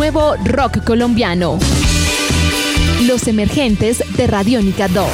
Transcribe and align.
nuevo 0.00 0.34
rock 0.46 0.82
colombiano. 0.82 1.58
Los 3.06 3.28
emergentes 3.28 4.02
de 4.16 4.26
Radiónica 4.26 4.88
2. 4.88 5.06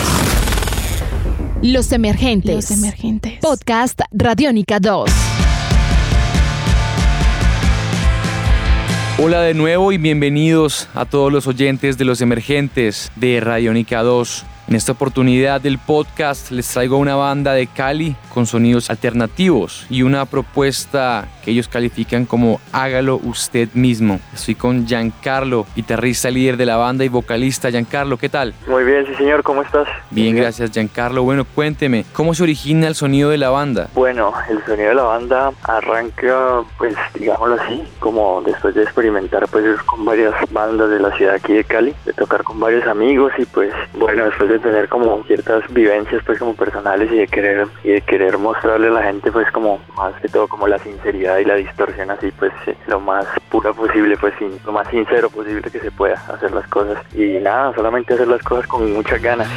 Los 1.61 1.91
emergentes. 1.91 2.55
Los 2.55 2.71
emergentes. 2.71 3.41
Podcast 3.41 4.01
Radiónica 4.13 4.79
2. 4.79 5.11
Hola 9.19 9.41
de 9.41 9.55
nuevo 9.55 9.91
y 9.91 9.99
bienvenidos 9.99 10.89
a 10.95 11.05
todos 11.05 11.33
los 11.33 11.49
oyentes 11.49 11.99
de 11.99 12.05
los 12.05 12.21
emergentes 12.21 13.11
de 13.17 13.41
Radiónica 13.41 14.05
2. 14.05 14.45
En 14.69 14.75
esta 14.75 14.91
oportunidad 14.91 15.61
del 15.61 15.79
podcast 15.79 16.51
les 16.51 16.69
traigo 16.69 16.99
una 16.99 17.15
banda 17.15 17.53
de 17.53 17.69
Cali 17.69 18.17
con 18.35 18.47
sonidos 18.47 18.91
alternativos 18.91 19.87
y 19.89 20.03
una 20.03 20.27
propuesta 20.27 21.29
que 21.45 21.53
ellos 21.53 21.69
califican 21.69 22.27
como 22.27 22.61
hágalo 22.73 23.21
usted 23.23 23.69
mismo. 23.75 24.19
Estoy 24.35 24.57
con 24.57 24.85
Giancarlo, 24.85 25.67
guitarrista 25.77 26.33
líder 26.33 26.57
de 26.57 26.67
la 26.67 26.77
banda 26.77 27.05
y 27.05 27.09
vocalista. 27.09 27.71
Giancarlo, 27.71 28.17
¿qué 28.17 28.29
tal? 28.29 28.55
Muy 28.67 28.83
bien, 28.83 29.07
sí 29.07 29.15
señor, 29.15 29.45
¿cómo 29.45 29.63
estás? 29.63 29.87
Bien, 30.11 30.35
gracias 30.35 30.73
Giancarlo. 30.73 31.23
Bueno, 31.23 31.45
cuénteme, 31.45 32.05
¿cómo 32.13 32.35
se 32.35 32.43
origina 32.43 32.89
el 32.89 32.97
sonido 32.97 33.31
de 33.31 33.39
la 33.39 33.51
banda? 33.51 33.89
Bueno, 33.95 34.33
el 34.51 34.65
sonido 34.65 34.89
de 34.89 34.95
la 34.97 35.05
banda 35.05 35.53
arranca, 35.63 36.65
pues 36.77 36.97
digámoslo 37.15 37.55
así, 37.63 37.85
como 38.01 38.43
después 38.45 38.75
de 38.75 38.83
experimentar 38.83 39.47
pues 39.47 39.65
con 39.83 40.05
varias 40.05 40.35
bandas 40.51 40.91
de 40.91 40.99
la 40.99 41.17
ciudad 41.17 41.37
aquí 41.37 41.53
de 41.53 41.63
Cali, 41.63 41.95
de 42.05 42.13
tocar 42.15 42.43
con 42.43 42.59
varios 42.59 42.85
amigos 42.89 43.33
y 43.39 43.45
pues 43.45 43.73
bueno, 43.95 44.25
después 44.25 44.51
de 44.51 44.56
tener 44.59 44.89
como 44.89 45.23
ciertas 45.25 45.63
vivencias 45.73 46.23
pues 46.25 46.39
como 46.39 46.55
personales 46.55 47.11
y 47.13 47.17
de 47.17 47.27
querer 47.27 47.67
y 47.85 47.91
de 47.91 48.01
querer 48.03 48.39
mostrarle 48.39 48.89
a 48.89 48.91
la 48.91 49.03
gente 49.03 49.31
pues 49.33 49.51
como 49.53 49.81
más 49.97 50.15
que 50.21 50.29
todo 50.29 50.49
como 50.49 50.67
la 50.67 50.79
sinceridad 50.79 51.39
y 51.39 51.45
la 51.45 51.55
distorsión 51.55 52.11
así 52.11 52.31
pues 52.39 52.53
eh, 52.67 52.77
lo 52.87 53.01
más 53.01 53.27
pura 53.51 53.73
posible 53.73 54.17
pues 54.17 54.35
sin, 54.39 54.59
lo 54.65 54.73
más 54.73 54.89
sincero 54.89 55.31
posible 55.31 55.71
que 55.71 55.81
se 55.81 55.91
pueda 55.91 56.15
hacer 56.15 56.53
las 56.53 56.67
cosas 56.69 56.99
y 57.15 57.39
nada 57.39 57.73
solamente 57.75 58.15
hacer 58.15 58.29
las 58.29 58.43
cosas 58.43 58.67
con 58.67 58.93
muchas 58.93 59.21
ganas 59.23 59.49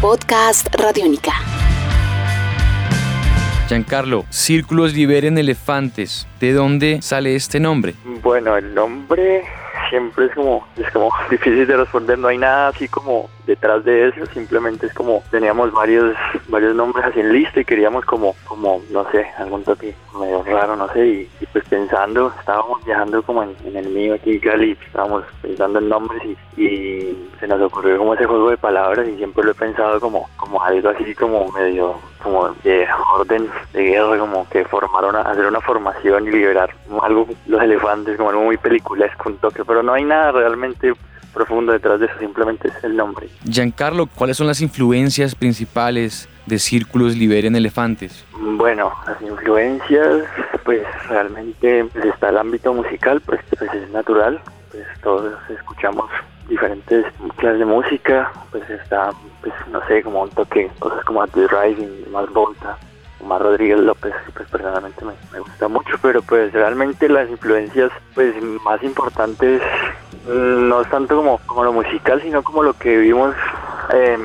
Podcast 0.00 0.74
Radiónica. 0.76 1.32
Giancarlo, 3.68 4.24
Círculos 4.30 4.94
Liberen 4.94 5.36
Elefantes. 5.36 6.26
¿De 6.40 6.54
dónde 6.54 7.02
sale 7.02 7.34
este 7.36 7.60
nombre? 7.60 7.94
bueno 8.22 8.56
el 8.56 8.74
nombre 8.74 9.42
siempre 9.90 10.26
es 10.26 10.34
como, 10.34 10.66
es 10.76 10.90
como 10.92 11.10
difícil 11.30 11.66
de 11.66 11.76
responder, 11.76 12.18
no 12.18 12.28
hay 12.28 12.38
nada 12.38 12.68
así 12.68 12.88
como 12.88 13.28
detrás 13.46 13.84
de 13.84 14.08
eso, 14.08 14.24
simplemente 14.26 14.86
es 14.86 14.94
como 14.94 15.22
teníamos 15.30 15.72
varios, 15.72 16.16
varios 16.48 16.74
nombres 16.74 17.04
así 17.04 17.20
en 17.20 17.32
lista 17.32 17.60
y 17.60 17.64
queríamos 17.64 18.04
como, 18.04 18.34
como, 18.46 18.80
no 18.90 19.10
sé, 19.10 19.26
algún 19.36 19.64
toque 19.64 19.94
medio 20.18 20.42
raro, 20.44 20.76
no 20.76 20.88
sé, 20.92 21.06
y, 21.06 21.46
pues 21.52 21.64
pensando, 21.68 22.32
estábamos 22.38 22.84
viajando 22.84 23.22
como 23.22 23.42
en, 23.42 23.76
el 23.76 23.88
mío 23.90 24.14
aquí 24.14 24.32
en 24.32 24.40
Cali, 24.40 24.78
estábamos 24.86 25.24
pensando 25.42 25.80
en 25.80 25.88
nombres 25.88 26.22
y, 26.56 26.62
y, 26.62 27.28
se 27.40 27.46
nos 27.46 27.60
ocurrió 27.60 27.98
como 27.98 28.14
ese 28.14 28.26
juego 28.26 28.50
de 28.50 28.56
palabras 28.56 29.08
y 29.08 29.16
siempre 29.16 29.44
lo 29.44 29.50
he 29.50 29.54
pensado 29.54 29.98
como, 29.98 30.28
como 30.36 30.62
algo 30.62 30.90
así 30.90 31.14
como 31.14 31.50
medio 31.52 31.96
como 32.22 32.48
de 32.64 32.86
orden 33.14 33.48
de 33.72 33.82
guerra, 33.82 34.18
como 34.18 34.48
que 34.48 34.64
formaron, 34.64 35.16
hacer 35.16 35.46
una 35.46 35.60
formación 35.60 36.26
y 36.28 36.30
liberar 36.30 36.70
algo, 37.02 37.28
los 37.46 37.62
elefantes, 37.62 38.16
como 38.16 38.30
algo 38.30 38.42
muy 38.42 38.56
peliculesco, 38.56 39.28
un 39.28 39.36
toque, 39.38 39.64
pero 39.64 39.82
no 39.82 39.92
hay 39.92 40.04
nada 40.04 40.32
realmente 40.32 40.92
profundo 41.32 41.72
detrás 41.72 42.00
de 42.00 42.06
eso, 42.06 42.14
simplemente 42.18 42.68
es 42.68 42.84
el 42.84 42.96
nombre. 42.96 43.28
Giancarlo, 43.44 44.06
¿cuáles 44.06 44.36
son 44.36 44.46
las 44.46 44.60
influencias 44.60 45.34
principales 45.34 46.28
de 46.46 46.58
Círculos 46.58 47.16
Liberen 47.16 47.54
Elefantes? 47.54 48.24
Bueno, 48.36 48.92
las 49.06 49.20
influencias, 49.22 50.24
pues 50.64 50.82
realmente 51.08 51.84
pues, 51.92 52.04
está 52.06 52.30
el 52.30 52.38
ámbito 52.38 52.74
musical, 52.74 53.20
pues, 53.20 53.40
pues 53.56 53.72
es 53.72 53.90
natural, 53.90 54.40
pues 54.80 55.00
todos 55.02 55.34
escuchamos 55.50 56.10
diferentes 56.48 57.04
clases 57.36 57.58
de 57.58 57.64
música, 57.64 58.32
pues 58.50 58.68
está, 58.70 59.10
pues 59.42 59.52
no 59.70 59.86
sé, 59.86 60.02
como 60.02 60.22
un 60.22 60.30
toque, 60.30 60.70
cosas 60.78 61.04
como 61.04 61.26
The 61.28 61.46
Rising, 61.46 62.10
más 62.10 62.28
Volta, 62.32 62.78
Omar 63.20 63.42
Rodríguez 63.42 63.80
López, 63.80 64.14
pues 64.34 64.48
personalmente 64.48 65.04
me, 65.04 65.38
gusta 65.38 65.68
mucho, 65.68 65.96
pero 66.00 66.22
pues 66.22 66.52
realmente 66.52 67.08
las 67.08 67.28
influencias 67.28 67.90
pues 68.14 68.34
más 68.64 68.82
importantes 68.82 69.60
mm, 70.26 70.68
no 70.68 70.80
es 70.80 70.88
tanto 70.88 71.16
como, 71.16 71.38
como 71.46 71.64
lo 71.64 71.72
musical, 71.72 72.20
sino 72.22 72.42
como 72.42 72.62
lo 72.62 72.72
que 72.72 72.96
vivimos 72.96 73.34
eh, 73.92 74.18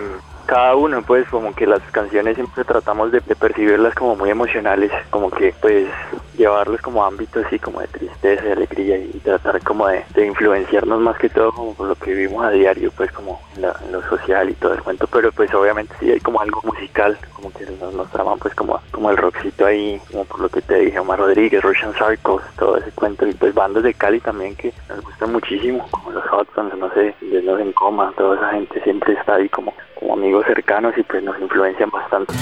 cada 0.46 0.76
uno, 0.76 1.02
pues 1.02 1.28
como 1.30 1.54
que 1.54 1.68
las 1.68 1.82
canciones 1.92 2.36
siempre 2.36 2.64
tratamos 2.64 3.12
de, 3.12 3.22
percibirlas 3.22 3.94
como 3.94 4.16
muy 4.16 4.30
emocionales, 4.30 4.92
como 5.10 5.30
que 5.30 5.54
pues 5.60 5.88
llevarlos 6.36 6.82
como 6.82 7.04
ámbitos 7.04 7.46
así 7.46 7.60
como 7.60 7.82
de 7.82 7.88
tristeza, 7.88 8.44
de 8.44 8.52
alegría 8.54 8.98
y 8.98 9.20
tratar 9.24 9.62
como 9.62 9.88
de, 9.88 10.04
influenciarnos 10.16 11.00
más 11.00 11.18
que 11.18 11.30
todo 11.30 11.52
como 11.52 11.74
por 11.74 11.88
lo 11.88 11.96
que 11.96 12.14
vivimos 12.14 12.46
a 12.46 12.52
diario, 12.52 12.92
pues 12.96 13.12
como 13.12 13.42
en, 13.56 13.64
lo 13.92 14.02
social 14.10 14.50
y 14.50 14.54
todo 14.54 14.74
el 14.74 14.82
cuento, 14.82 15.08
pero 15.08 15.32
pues 15.32 15.54
obviamente 15.54 15.94
sí 16.00 16.12
hay 16.12 16.20
como 16.20 16.42
algo 16.42 16.62
musical, 16.64 17.18
como 17.34 17.52
que 17.52 17.66
nos, 17.66 17.94
nos 17.94 18.10
traman 18.12 18.40
pues 18.40 18.54
como, 18.56 18.82
como 18.92 19.10
el 19.12 19.18
rockcito 19.18 19.66
ahí, 19.66 20.02
como 20.12 20.26
por 20.26 20.40
lo 20.40 20.50
que 20.50 20.62
te 20.62 20.80
dije, 20.80 21.00
Omar 21.00 21.20
Rodríguez, 21.20 21.62
Russian 21.64 21.94
Circles, 21.94 22.46
todo 22.58 22.78
ese 22.78 22.92
cuento 22.92 23.28
y 23.28 23.34
pues 23.34 23.54
bandas 23.54 23.84
de 23.84 23.94
Cali 23.94 24.20
también 24.20 24.56
que 24.56 24.74
nos 24.90 25.02
gustan 25.02 25.32
muchísimo, 25.32 25.88
como 25.92 26.12
los 26.12 26.24
Hudsons, 26.26 26.78
no 26.78 26.92
sé, 26.94 27.16
Desnudos 27.22 27.62
en 27.62 27.72
Coma, 27.74 28.14
toda 28.18 28.36
esa 28.36 28.52
gente 28.52 28.82
siempre 28.82 29.14
está 29.14 29.36
ahí 29.36 29.50
como, 29.50 29.74
como 30.00 30.14
amigos 30.14 30.46
cercanos 30.46 30.98
y 30.98 31.04
pues 31.04 31.24
nos 31.24 31.40
influencian 31.40 31.90
bastante. 31.90 32.34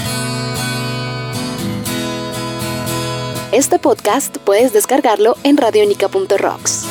Este 3.54 3.78
podcast 3.78 4.40
puedes 4.40 4.74
descargarlo 4.74 5.36
en 5.44 5.58
radionica.rocks. 5.58 6.90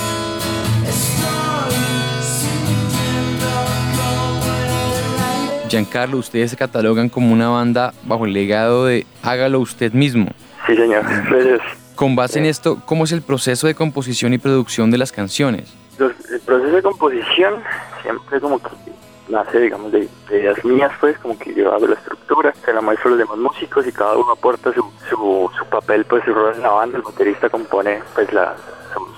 Giancarlo, 5.69 6.19
ustedes 6.19 6.53
se 6.53 6.57
catalogan 6.57 7.09
como 7.09 7.33
una 7.33 7.49
banda 7.49 7.93
bajo 8.05 8.27
el 8.27 8.33
legado 8.33 8.87
de 8.87 9.09
hágalo 9.25 9.59
usted 9.59 9.93
mismo. 9.93 10.31
Sí, 10.69 10.77
señor. 10.77 11.03
Gracias. 11.29 11.61
Con 11.97 12.15
base 12.15 12.39
en 12.39 12.45
esto, 12.45 12.81
¿cómo 12.87 13.03
es 13.03 13.11
el 13.11 13.23
proceso 13.23 13.67
de 13.67 13.75
composición 13.75 14.33
y 14.33 14.39
producción 14.39 14.93
de 14.93 14.99
las 14.99 15.11
canciones? 15.11 15.75
el 15.99 16.41
proceso 16.41 16.77
de 16.77 16.83
composición 16.83 17.55
siempre 18.03 18.41
como 18.41 18.61
que 18.61 18.92
nace, 19.33 19.59
digamos, 19.59 19.91
de, 19.91 20.09
ideas 20.31 20.65
mías, 20.65 20.93
pues, 21.01 21.19
como 21.19 21.39
que 21.39 21.53
yo 21.55 21.73
hago 21.73 21.87
la 21.87 21.95
estructura, 21.95 22.55
se 22.65 22.73
la 22.73 22.81
muestro 22.81 23.09
a 23.09 23.11
los 23.11 23.19
demás 23.19 23.39
músicos 23.39 23.87
y 23.87 23.93
cada 23.93 24.17
uno 24.17 24.33
aporta 24.33 24.73
su, 24.73 24.85
su, 25.09 25.51
su 25.59 25.67
papel, 25.67 26.05
pues, 26.05 26.25
su 26.25 26.33
rol 26.33 26.55
en 26.55 26.63
la 26.63 26.71
banda, 26.71 26.99
el 26.99 27.03
baterista 27.03 27.49
compone, 27.49 28.01
pues, 28.15 28.33
las, 28.33 28.57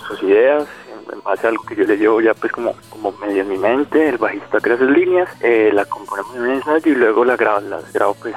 sus 0.07 0.23
ideas, 0.23 0.67
en 1.13 1.23
base 1.23 1.47
a 1.47 1.51
algo 1.51 1.65
que 1.65 1.77
yo 1.77 1.85
le 1.85 1.97
llevo 1.97 2.21
ya 2.21 2.35
pues 2.35 2.53
como, 2.53 2.75
como 2.91 3.13
medio 3.13 3.43
en 3.43 3.49
mi 3.49 3.59
mente, 3.59 4.09
el 4.09 4.19
bajista 4.19 4.59
crea 4.61 4.79
sus 4.79 4.91
líneas, 4.91 5.29
eh, 5.41 5.71
la 5.73 5.85
componemos 5.85 6.35
en 6.37 6.43
un 6.43 6.51
ensayo 6.51 6.93
y 6.93 6.95
luego 6.95 7.25
la 7.25 7.37
grabo, 7.37 7.61
las 7.61 7.93
grabo 7.93 8.15
pues 8.15 8.35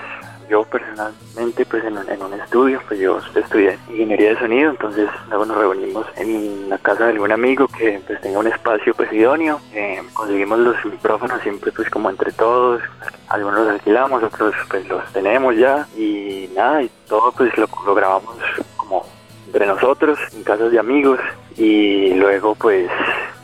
yo 0.49 0.63
personalmente 0.63 1.65
pues 1.65 1.83
en 1.83 1.97
en 1.97 2.21
un, 2.21 2.33
estudio, 2.33 2.81
pues 2.87 2.99
yo 2.99 3.19
estudié 3.35 3.77
ingeniería 3.89 4.29
de 4.29 4.39
sonido, 4.39 4.71
entonces 4.71 5.09
luego 5.29 5.45
nos 5.45 5.57
reunimos 5.57 6.05
en 6.15 6.69
la 6.69 6.77
casa 6.77 7.05
de 7.05 7.11
algún 7.11 7.31
amigo 7.31 7.67
que 7.67 7.99
pues 8.05 8.21
tenga 8.21 8.39
un 8.39 8.47
espacio 8.47 8.93
pues 8.93 9.11
idóneo, 9.11 9.59
eh, 9.73 10.01
conseguimos 10.13 10.59
los 10.59 10.85
micrófonos 10.85 11.41
siempre 11.41 11.71
pues 11.71 11.89
como 11.89 12.09
entre 12.09 12.31
todos, 12.31 12.81
algunos 13.27 13.59
los 13.59 13.69
alquilamos, 13.69 14.23
otros 14.23 14.53
pues 14.69 14.87
los 14.87 15.03
tenemos 15.11 15.55
ya 15.57 15.87
y 15.97 16.49
nada, 16.55 16.83
y 16.83 16.91
todo 17.07 17.31
pues 17.31 17.55
lo, 17.57 17.67
lo 17.85 17.95
grabamos 17.95 18.35
como 18.75 19.05
entre 19.47 19.65
nosotros, 19.65 20.19
en 20.33 20.43
casas 20.43 20.71
de 20.71 20.79
amigos 20.79 21.19
y 21.57 22.13
luego 22.13 22.55
pues 22.55 22.89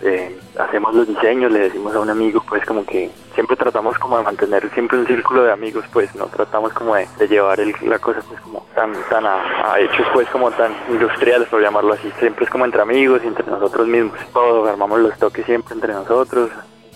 eh, 0.05 0.37
hacemos 0.59 0.93
los 0.93 1.07
diseños, 1.07 1.51
le 1.51 1.59
decimos 1.59 1.95
a 1.95 1.99
un 2.01 2.09
amigo 2.09 2.43
pues 2.47 2.65
como 2.65 2.85
que 2.85 3.09
siempre 3.33 3.55
tratamos 3.55 3.97
como 3.97 4.17
de 4.17 4.23
mantener 4.23 4.69
siempre 4.73 4.99
un 4.99 5.07
círculo 5.07 5.43
de 5.43 5.51
amigos 5.53 5.85
pues 5.93 6.13
no 6.15 6.25
tratamos 6.27 6.73
como 6.73 6.95
de, 6.95 7.07
llevar 7.29 7.59
el, 7.61 7.73
la 7.83 7.99
cosa 7.99 8.19
pues 8.27 8.39
como 8.41 8.65
tan 8.75 8.93
tan 9.09 9.25
a, 9.25 9.79
hechos 9.79 10.05
pues 10.13 10.27
como 10.29 10.51
tan 10.51 10.73
industriales 10.89 11.47
por 11.47 11.61
llamarlo 11.61 11.93
así. 11.93 12.11
Siempre 12.19 12.43
es 12.45 12.51
como 12.51 12.65
entre 12.65 12.81
amigos 12.81 13.21
y 13.23 13.27
entre 13.27 13.45
nosotros 13.45 13.87
mismos. 13.87 14.19
Todo 14.33 14.65
armamos 14.67 14.99
los 14.99 15.17
toques 15.17 15.45
siempre 15.45 15.73
entre 15.73 15.93
nosotros. 15.93 16.49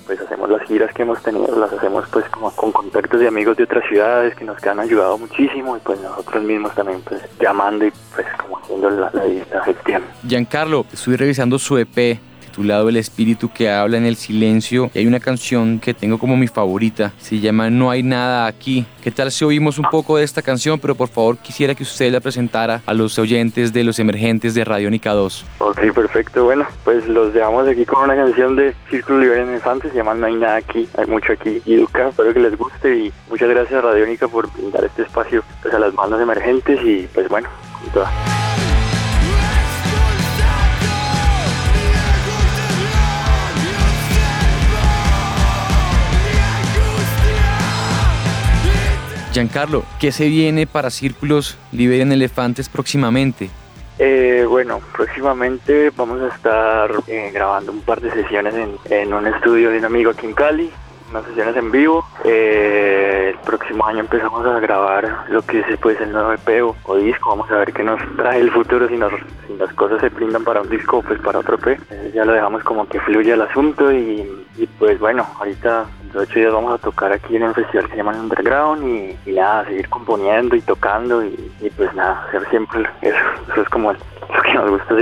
Pues 0.06 0.22
hacemos 0.22 0.50
las 0.50 0.62
giras 0.64 0.94
que 0.94 1.02
hemos 1.02 1.22
tenido, 1.22 1.54
las 1.60 1.72
hacemos 1.74 2.06
pues 2.12 2.24
como 2.30 2.50
con 2.52 2.72
contactos 2.72 3.20
de 3.20 3.28
amigos 3.28 3.58
de 3.58 3.64
otras 3.64 3.84
ciudades 3.90 4.36
que 4.36 4.46
nos 4.46 4.62
han 4.64 4.80
ayudado 4.80 5.18
muchísimo 5.18 5.76
y 5.76 5.80
pues 5.81 6.00
nosotros 6.00 6.44
mismos 6.44 6.74
también 6.76 7.02
pues 7.02 7.22
llamando 7.42 7.86
y 7.86 7.92
pues 8.16 8.26
como 8.38 8.58
haciendo 8.58 8.90
la, 8.90 9.12
la, 9.14 9.24
la 9.54 9.64
gestión. 9.66 10.04
Giancarlo, 10.26 10.86
estoy 10.94 11.18
revisando 11.18 11.60
su 11.60 11.78
EP 11.78 12.20
titulado 12.57 12.89
El 12.89 12.98
espíritu 12.98 13.51
que 13.54 13.69
habla 13.69 13.98
en 13.98 14.06
el 14.06 14.15
silencio. 14.15 14.89
Y 14.95 15.00
hay 15.00 15.06
una 15.06 15.19
canción 15.19 15.80
que 15.80 15.94
tengo 15.94 16.18
como 16.18 16.36
mi 16.36 16.48
favorita, 16.48 17.13
se 17.19 17.39
llama 17.39 17.69
No 17.69 17.92
hay 17.92 18.01
nada 18.01 18.48
aquí. 18.48 18.86
¿Qué 19.04 19.12
tal 19.12 19.31
si 19.31 19.45
oímos 19.45 19.77
un 19.77 19.86
poco 19.92 20.18
de 20.18 20.24
esta 20.24 20.42
canción? 20.42 20.80
Pero 20.80 20.95
por 20.95 21.07
favor 21.07 21.38
quisiera 21.38 21.75
que 21.75 21.83
usted 21.83 22.12
la 22.12 22.19
presentara 22.19 22.81
a 22.88 22.94
los 22.95 23.19
oyentes 23.19 23.74
de 23.74 23.83
los 23.83 24.00
emergentes 24.00 24.56
de 24.56 24.63
Radiónica 24.65 25.12
2. 25.12 25.45
Ok, 25.59 25.94
perfecto. 25.94 26.45
Bueno, 26.45 26.65
pues 26.83 27.07
los 27.07 27.31
dejamos 27.31 27.68
aquí 27.68 27.86
con 27.86 28.04
una 28.04 28.15
canción 28.15 28.56
de 28.56 28.74
Círculo 28.89 29.19
Libre 29.19 29.44
en 29.44 29.54
Infantes, 29.54 29.92
se 29.92 29.98
llama 29.98 30.15
No 30.15 30.25
hay 30.25 30.36
nada 30.36 30.56
aquí. 30.56 30.89
Hay 30.98 31.06
mucho 31.06 31.33
aquí. 31.33 31.62
Y 31.63 31.75
Educa, 31.75 32.09
espero 32.09 32.33
que 32.33 32.39
les 32.39 32.57
guste 32.57 32.98
y 32.98 33.13
muchas 33.30 33.50
gracias 33.50 33.83
a 33.83 33.88
Radiónica 33.88 34.27
por 34.27 34.51
brindar 34.51 34.83
este 34.83 35.04
espacio 35.04 35.44
pues, 35.62 35.75
a 35.75 35.80
las 35.80 35.94
bandas 35.94 36.19
emergentes 36.19 36.80
y 36.83 37.07
pues 37.13 37.30
bueno, 37.30 37.50
con 37.83 37.92
toda. 37.94 38.12
Giancarlo, 49.38 49.84
¿qué 50.00 50.12
se 50.12 50.30
viene 50.30 50.66
para 50.66 50.89
Círculos 50.89 51.60
Liberen 51.72 52.12
Elefantes 52.12 52.69
próximamente? 52.69 53.51
Eh, 54.00 54.44
bueno, 54.50 54.81
próximamente 54.95 55.92
vamos 55.95 56.19
a 56.24 56.36
estar 56.36 56.89
eh, 57.06 57.30
grabando 57.31 57.72
un 57.72 57.81
par 57.81 58.01
de 58.01 58.10
sesiones 58.10 58.56
en, 58.56 58.80
en 58.89 59.13
un 59.13 59.28
estudio 59.28 59.69
de 59.69 59.78
un 59.78 59.86
amigo 59.86 60.10
aquí 60.10 60.25
en 60.25 60.34
Cali 60.34 60.72
unas 61.10 61.25
sesiones 61.25 61.56
en 61.56 61.72
vivo. 61.72 62.06
Eh, 62.24 63.34
el 63.34 63.39
próximo 63.39 63.86
año 63.86 64.00
empezamos 64.00 64.45
a 64.45 64.60
grabar 64.60 65.25
lo 65.30 65.42
que 65.42 65.60
es 65.60 65.66
pues, 65.81 66.00
el 66.01 66.12
nuevo 66.12 66.33
EP 66.33 66.63
o, 66.83 66.98
disco. 66.98 67.30
Vamos 67.30 67.50
a 67.51 67.57
ver 67.57 67.74
qué 67.74 67.83
nos 67.83 68.00
trae 68.16 68.40
el 68.40 68.51
futuro, 68.51 68.88
si, 68.88 68.98
nos, 68.98 69.12
si 69.48 69.56
las 69.57 69.74
cosas 69.74 70.01
se 70.01 70.10
brindan 70.10 70.44
para 70.44 70.62
un 70.62 70.69
disco 70.69 71.01
pues 71.01 71.19
para 71.19 71.40
otro 71.40 71.56
EP. 71.56 71.80
Ya 72.13 72.25
lo 72.25 72.33
dejamos 72.33 72.63
como 72.63 72.88
que 72.88 73.00
fluya 73.01 73.36
el 73.36 73.42
asunto 73.42 73.92
y, 73.92 74.25
pues 74.80 75.00
bueno, 75.00 75.25
ahorita 75.40 75.86
ocho 76.15 76.39
días 76.39 76.54
vamos 76.54 76.74
a 76.74 76.77
tocar 76.77 77.12
aquí 77.12 77.36
en 77.36 77.44
un 77.44 77.54
festival 77.54 77.86
que 77.86 77.92
se 77.92 77.98
llama 77.98 78.19
Underground 78.19 78.83
y, 79.25 79.31
nada, 79.31 79.65
seguir 79.65 79.89
componiendo 79.89 80.56
y 80.56 80.62
tocando 80.62 81.24
y, 81.24 81.51
pues 81.75 81.94
nada, 81.94 82.24
hacer 82.27 82.48
siempre 82.50 82.88
eso. 83.01 83.18
Eso 83.51 83.62
es 83.62 83.69
como 83.69 83.92
el 83.92 83.98
que 84.48 84.54
nos 84.54 84.70
gusta 84.70 84.96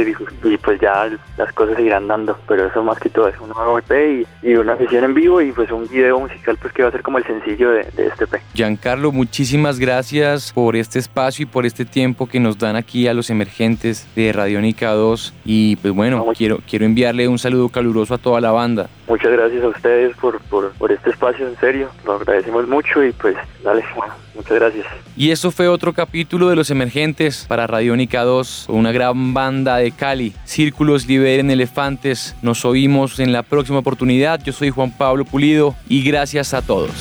y 0.43 0.57
pues 0.57 0.79
ya 0.79 1.09
las 1.37 1.53
cosas 1.53 1.75
seguirán 1.75 2.07
dando, 2.07 2.37
pero 2.47 2.67
eso 2.67 2.83
más 2.83 2.99
que 2.99 3.09
todo 3.09 3.27
es 3.27 3.39
un 3.39 3.49
nuevo 3.49 3.79
EP 3.79 4.25
y, 4.43 4.55
una 4.55 4.77
sesión 4.77 5.03
en 5.03 5.13
vivo 5.13 5.41
y 5.41 5.51
pues 5.51 5.71
un 5.71 5.87
video 5.87 6.19
musical 6.19 6.57
pues 6.61 6.73
que 6.73 6.83
va 6.83 6.89
a 6.89 6.91
ser 6.91 7.01
como 7.01 7.17
el 7.17 7.25
sencillo 7.25 7.71
de, 7.71 7.81
este 7.97 8.23
EP. 8.23 8.41
Giancarlo, 8.53 9.11
muchísimas 9.11 9.79
gracias 9.79 10.51
por 10.53 10.75
este 10.75 10.99
espacio 10.99 11.43
y 11.43 11.45
por 11.45 11.65
este 11.65 11.85
tiempo 11.85 12.27
que 12.27 12.39
nos 12.39 12.57
dan 12.57 12.75
aquí 12.75 13.07
a 13.07 13.13
los 13.13 13.29
emergentes 13.29 14.07
de 14.15 14.31
Radiónica 14.31 14.91
2 14.91 15.33
y 15.45 15.75
pues 15.77 15.93
bueno, 15.93 16.25
quiero, 16.35 16.59
quiero 16.67 16.85
enviarle 16.85 17.27
un 17.27 17.37
saludo 17.37 17.69
caluroso 17.69 18.13
a 18.13 18.17
toda 18.17 18.41
la 18.41 18.51
banda. 18.51 18.89
Muchas 19.07 19.31
gracias 19.31 19.63
a 19.63 19.67
ustedes 19.67 20.15
por, 20.17 20.39
por, 20.41 20.71
por 20.73 20.91
este 20.91 21.09
espacio, 21.09 21.47
en 21.47 21.55
serio, 21.57 21.89
lo 22.05 22.13
agradecemos 22.13 22.67
mucho 22.67 23.03
y 23.03 23.11
pues 23.11 23.35
dale, 23.63 23.83
bueno, 23.95 24.13
muchas 24.35 24.53
gracias. 24.53 24.85
Y 25.17 25.31
eso 25.31 25.51
fue 25.51 25.67
otro 25.67 25.93
capítulo 25.93 26.49
de 26.49 26.55
Los 26.55 26.69
Emergentes 26.69 27.45
para 27.47 27.67
Radiónica 27.67 28.23
2, 28.23 28.65
una 28.69 28.91
gran 28.91 29.33
banda 29.33 29.77
de 29.77 29.91
Cali. 29.91 30.33
Círculos 30.43 31.07
liberen 31.07 31.51
elefantes. 31.51 32.35
Nos 32.41 32.65
oímos 32.65 33.19
en 33.19 33.31
la 33.31 33.43
próxima 33.43 33.79
oportunidad. 33.79 34.41
Yo 34.43 34.53
soy 34.53 34.69
Juan 34.69 34.91
Pablo 34.91 35.25
Pulido 35.25 35.75
y 35.87 36.03
gracias 36.03 36.53
a 36.53 36.61
todos. 36.61 36.91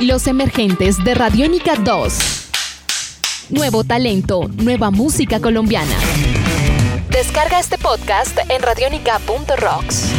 Los 0.00 0.26
Emergentes 0.26 1.02
de 1.02 1.14
Radiónica 1.14 1.76
2. 1.76 2.43
Nuevo 3.50 3.84
talento, 3.84 4.48
nueva 4.56 4.90
música 4.90 5.38
colombiana. 5.38 5.94
Descarga 7.10 7.60
este 7.60 7.76
podcast 7.76 8.38
en 8.48 8.62
radionica.rocks. 8.62 10.13